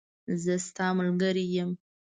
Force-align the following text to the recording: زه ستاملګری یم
زه 0.43 0.53
ستاملګری 0.67 1.45
یم 1.55 1.69